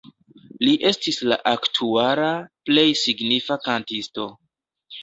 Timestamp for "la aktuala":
1.33-2.33